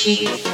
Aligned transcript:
time 0.00 0.49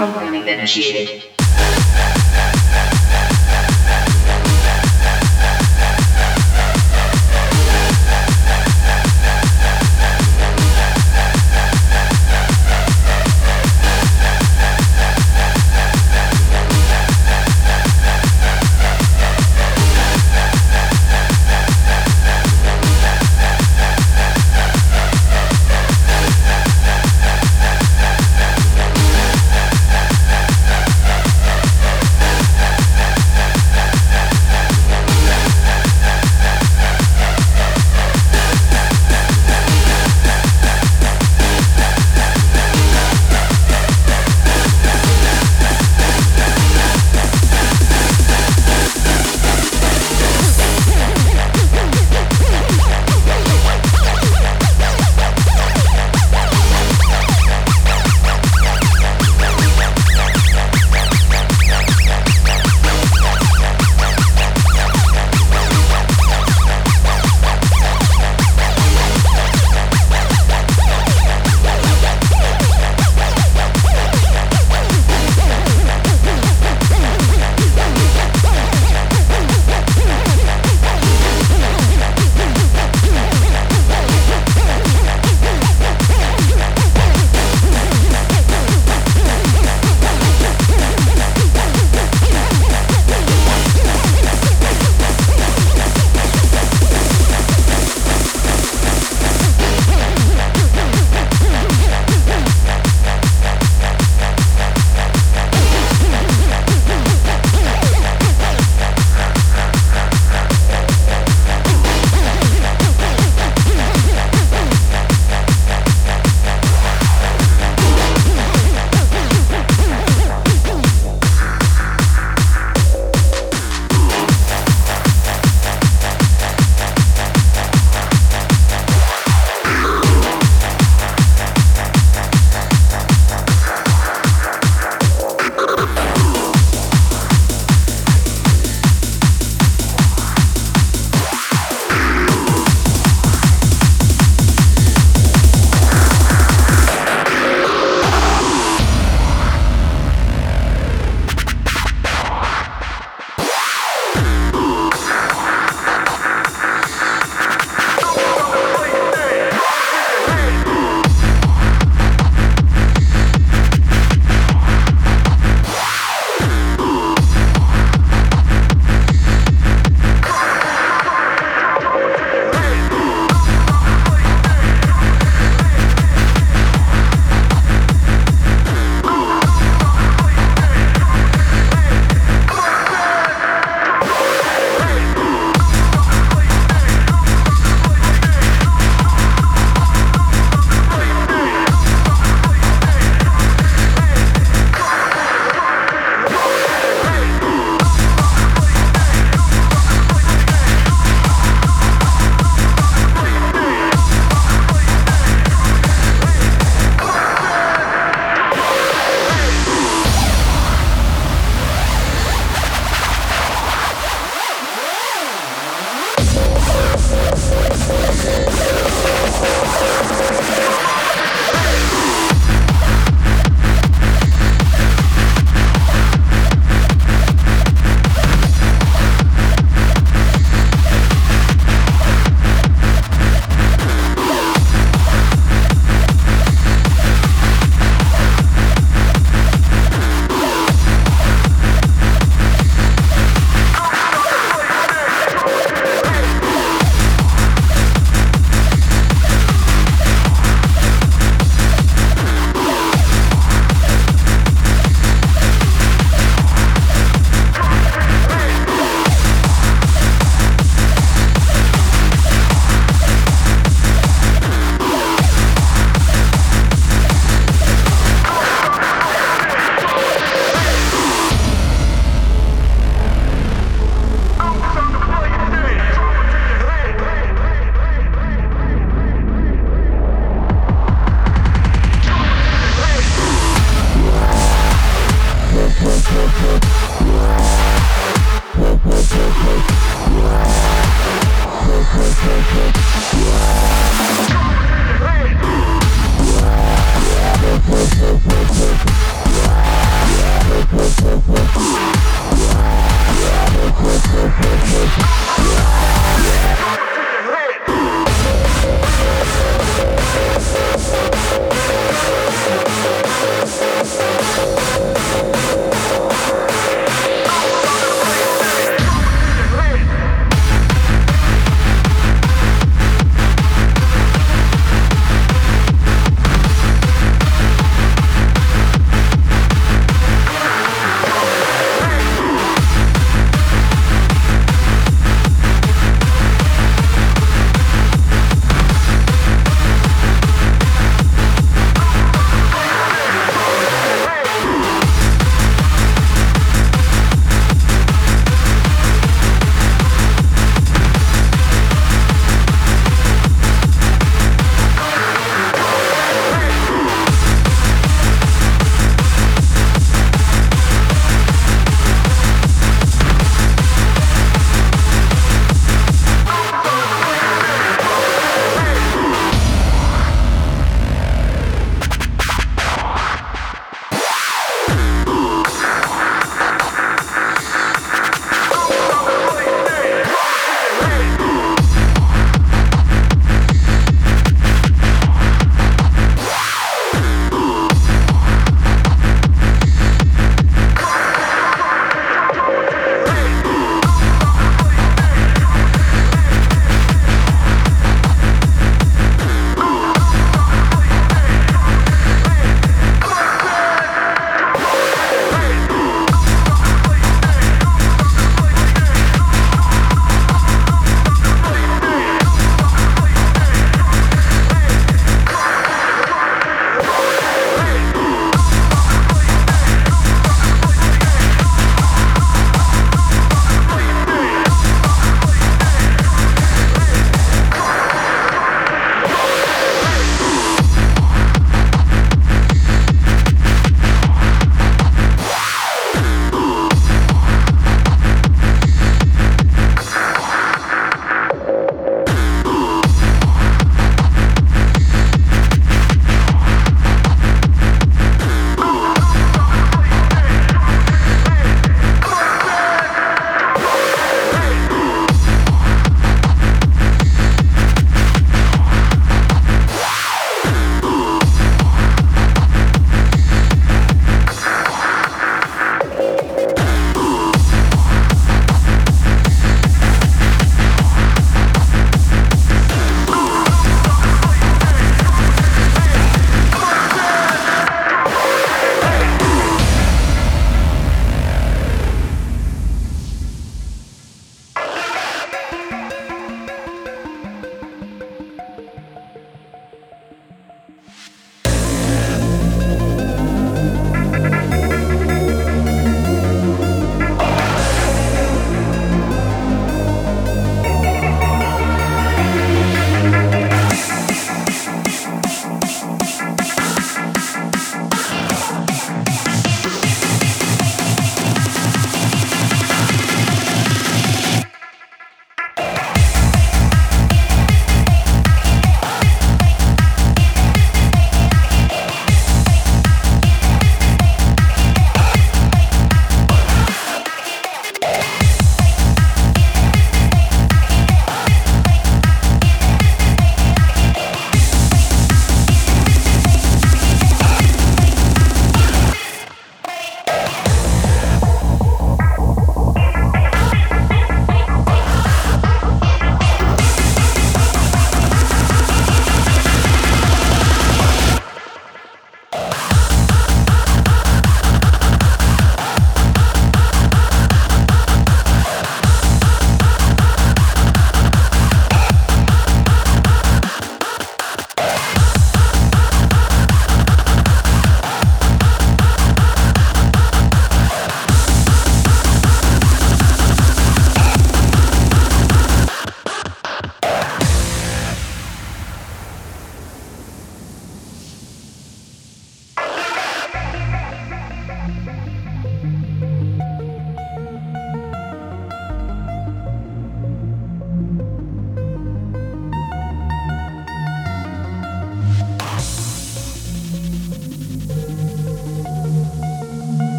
Reprogramming 0.00 0.48
initiated. 0.48 1.39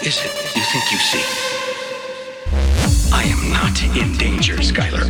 Is 0.00 0.18
it 0.24 0.32
you 0.56 0.62
think 0.62 0.90
you 0.90 0.98
see? 0.98 1.24
I 3.12 3.24
am 3.24 3.50
not 3.50 3.82
in 3.96 4.16
danger, 4.16 4.56
Skyler. 4.56 5.06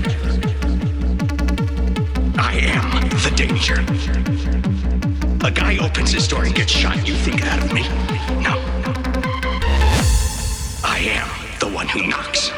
I 2.38 2.54
am 2.54 3.08
the 3.08 3.30
danger. 3.36 3.76
A 5.46 5.50
guy 5.50 5.78
opens 5.78 6.12
his 6.12 6.28
door 6.28 6.44
and 6.44 6.54
gets 6.54 6.72
shot. 6.72 7.06
You 7.06 7.14
think 7.14 7.40
that 7.42 7.62
of 7.62 7.72
me? 7.72 7.82
No. 8.42 8.58
I 10.84 10.98
am 10.98 11.28
the 11.58 11.68
one 11.74 11.88
who 11.88 12.06
knocks. 12.06 12.50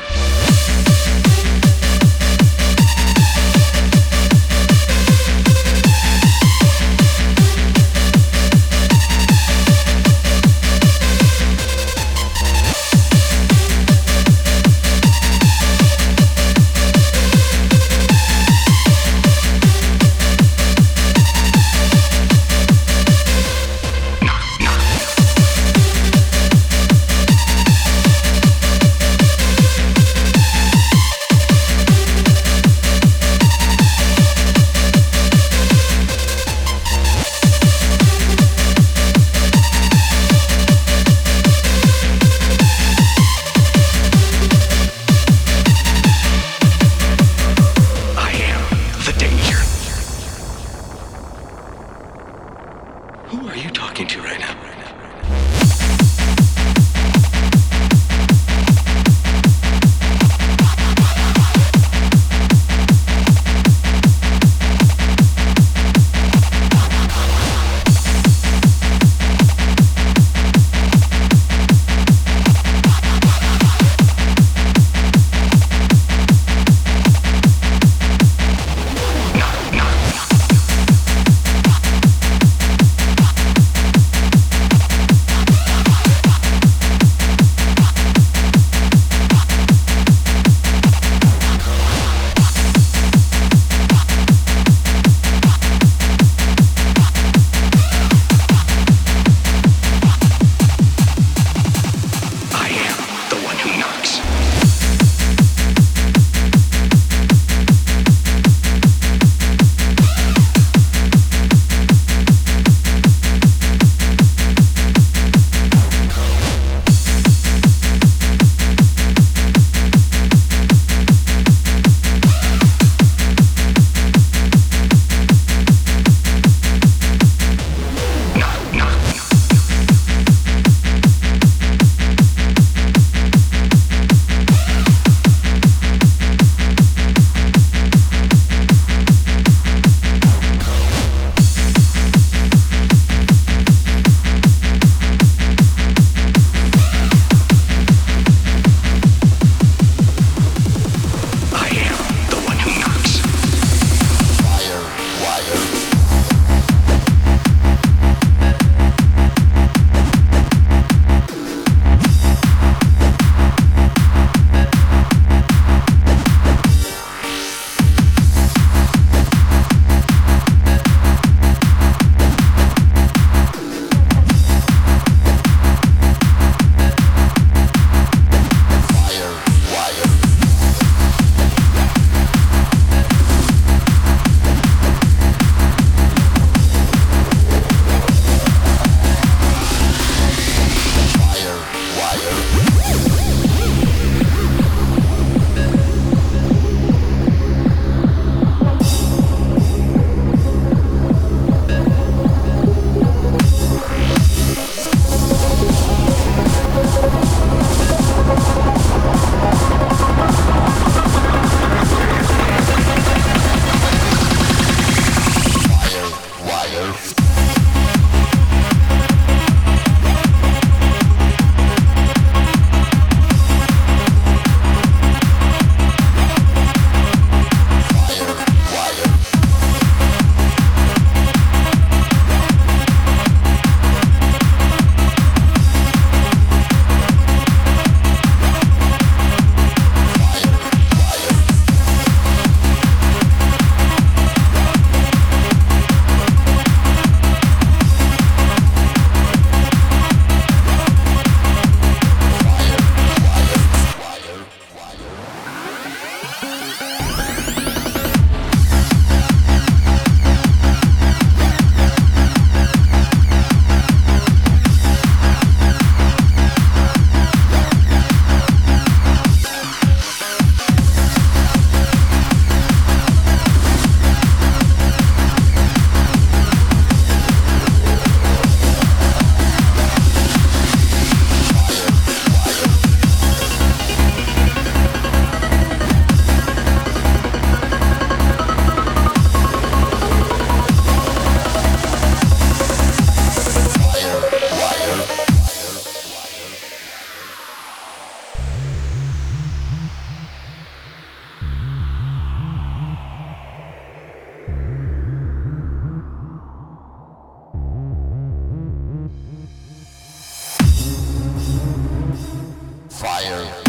fire. 313.04 313.63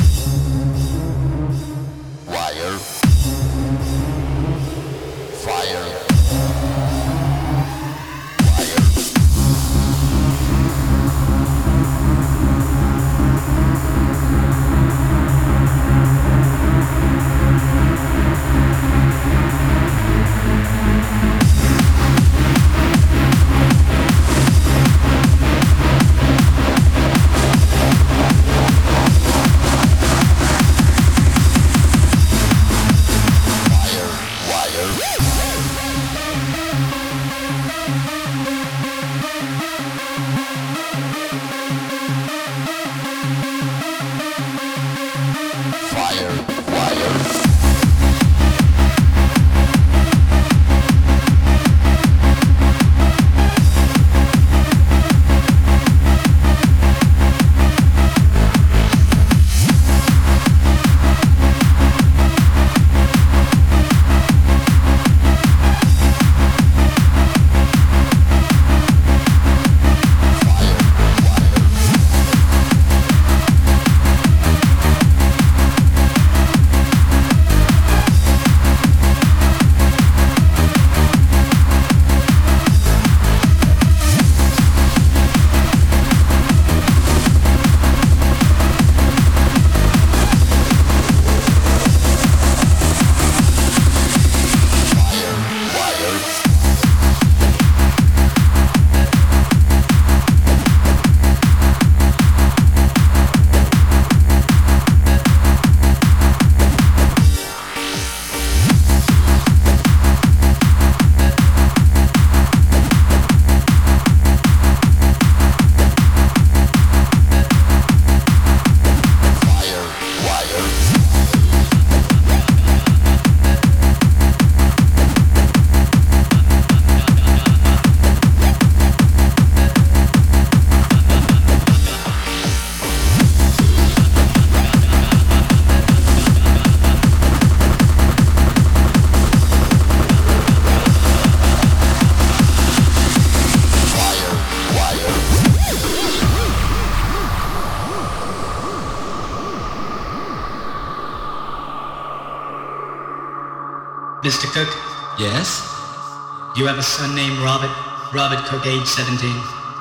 You 156.65 156.69
have 156.69 156.79
a 156.79 156.81
son 156.81 157.13
named 157.13 157.37
Robert? 157.37 157.69
Robert 158.11 158.43
Cook, 158.45 158.65
age 158.65 158.87
17? 158.87 159.29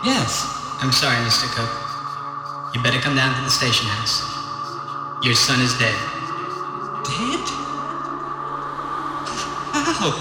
Yes. 0.04 0.44
I'm 0.82 0.92
sorry, 0.92 1.16
Mr. 1.24 1.48
Cook. 1.48 1.72
You 2.76 2.82
better 2.82 3.00
come 3.00 3.16
down 3.16 3.34
to 3.34 3.40
the 3.40 3.48
station 3.48 3.86
house. 3.88 4.20
Your 5.24 5.32
son 5.32 5.62
is 5.62 5.72
dead. 5.78 5.96
Dead? 7.08 7.40
How? 9.72 10.12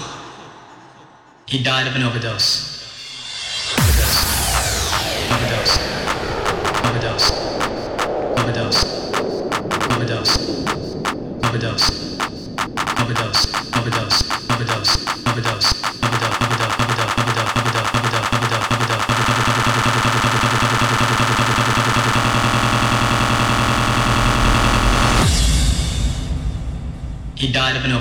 He 1.44 1.62
died 1.62 1.86
of 1.86 1.96
an 1.96 2.02
overdose. 2.02 2.73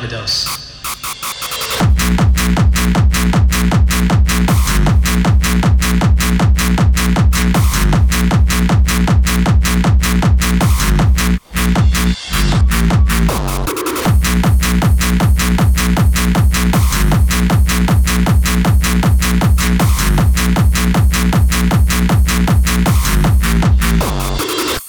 Overdose. 0.04 0.60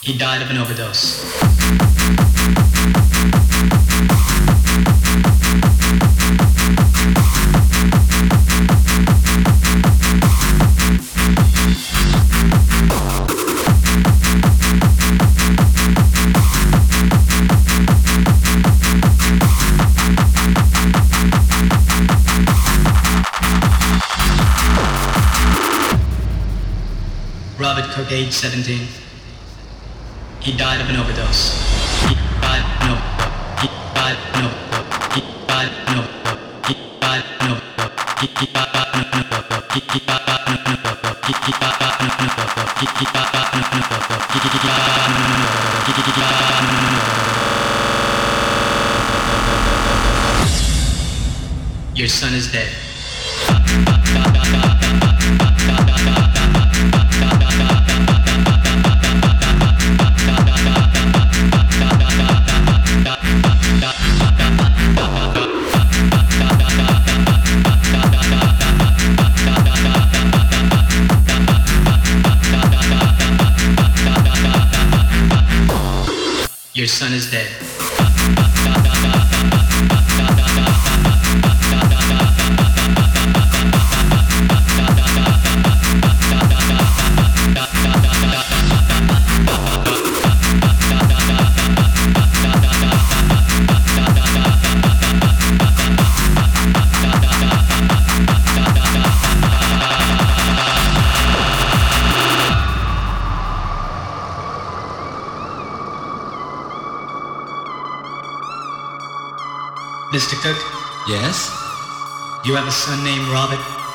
He 0.02 0.18
died 0.18 0.42
of 0.42 0.50
an 0.50 0.58
overdose. 0.58 1.24
Age 28.14 28.32
17. 28.32 28.86
He 30.40 30.56
died 30.56 30.80
of 30.80 30.88
an 30.88 30.96
overdose. 30.96 31.53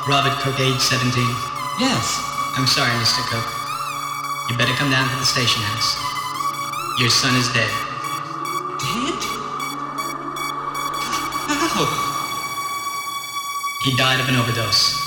Robert 0.08 0.32
Coke, 0.40 0.60
age 0.60 0.80
17. 0.80 1.12
Yes. 1.80 2.20
I'm 2.56 2.66
sorry, 2.68 2.92
Mr. 3.04 3.20
Coke. 3.30 3.52
You 4.50 4.58
better 4.58 4.74
come 4.74 4.90
down 4.90 5.08
to 5.10 5.16
the 5.16 5.26
station 5.26 5.62
house. 5.62 5.96
Your 7.00 7.10
son 7.10 7.36
is 7.36 7.48
dead. 7.54 7.70
Dead? 8.80 9.20
How? 11.48 11.86
He 13.82 13.96
died 13.96 14.20
of 14.20 14.30
an 14.30 14.36
overdose. 14.36 14.99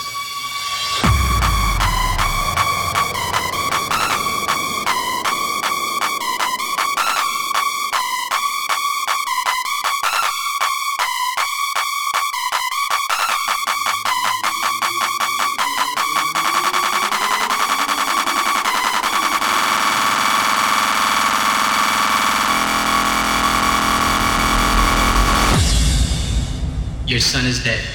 son 27.32 27.46
is 27.46 27.64
dead. 27.64 27.91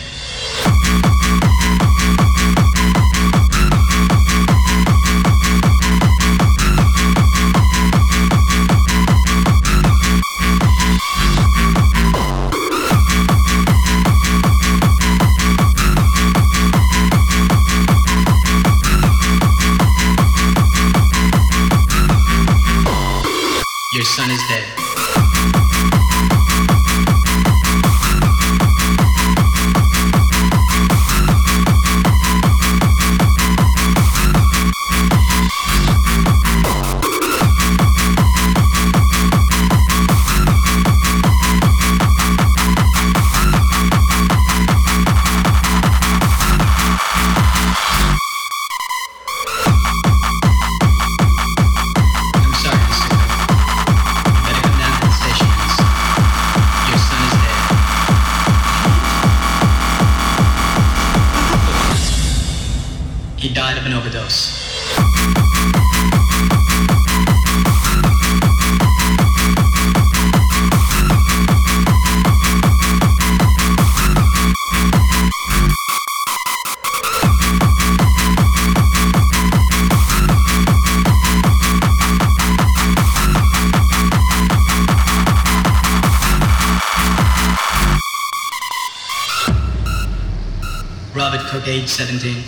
17. 91.97 92.43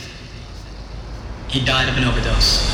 He 1.47 1.66
died 1.66 1.89
of 1.89 1.97
an 1.97 2.04
overdose. 2.04 2.69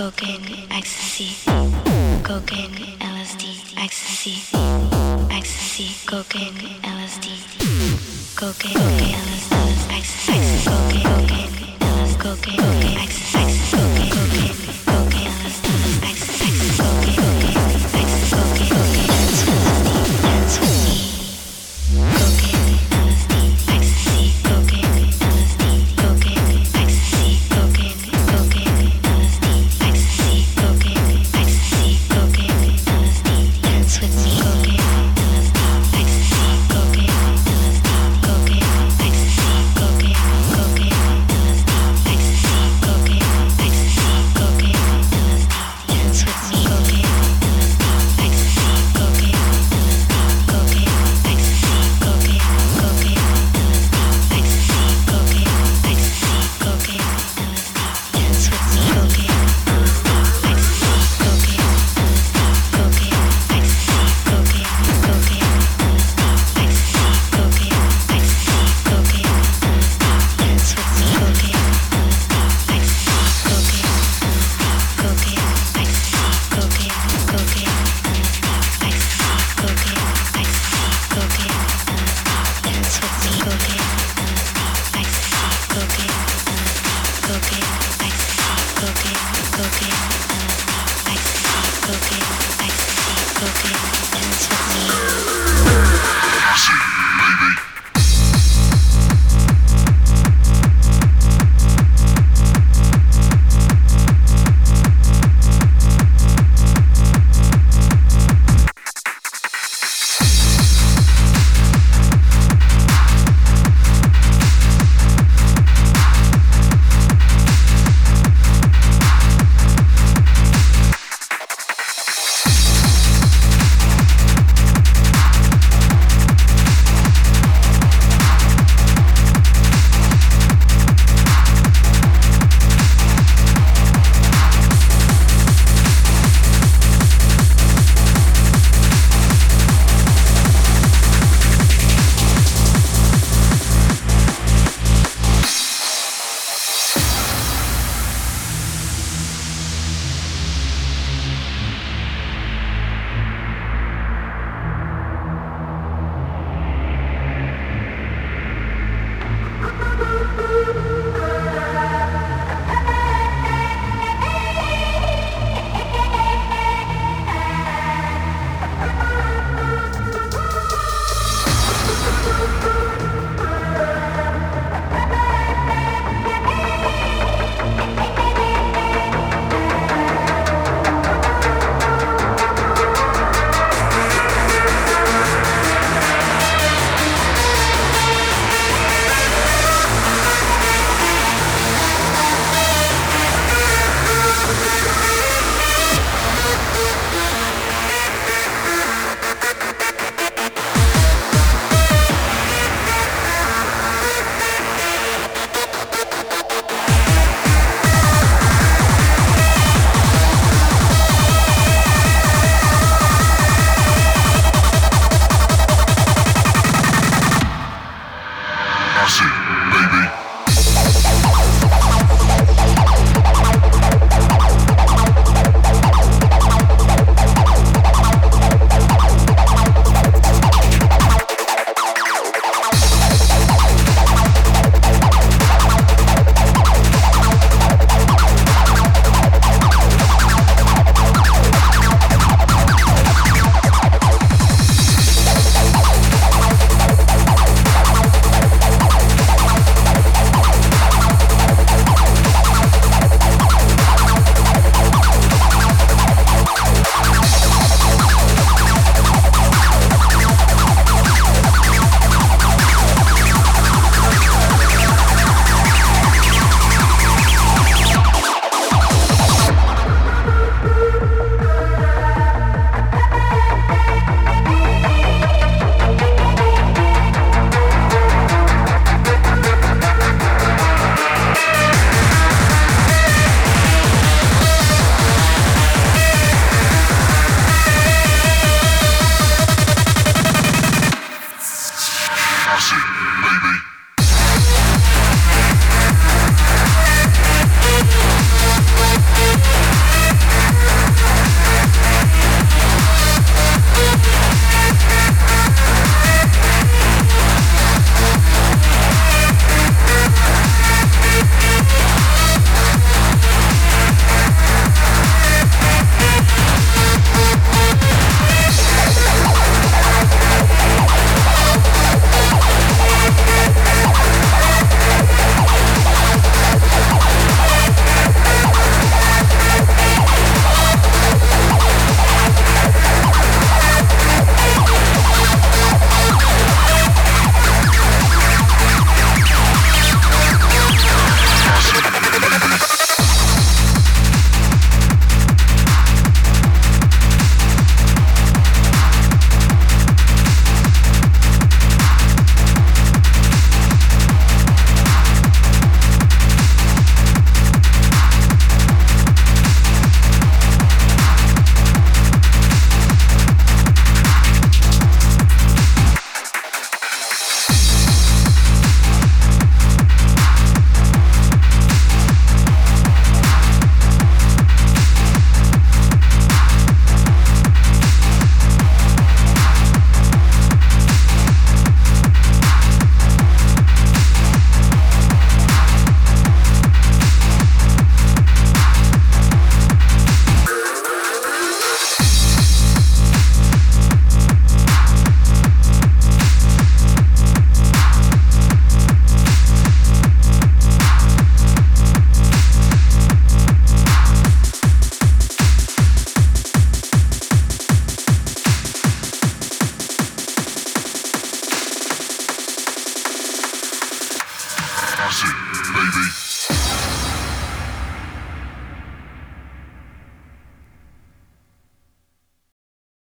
Cocaine, 0.00 0.66
LSD, 0.68 0.69